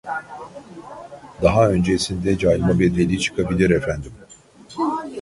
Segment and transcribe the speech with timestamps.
[1.41, 4.11] Daha öncesinde cayma bedeli çıkabilir efendim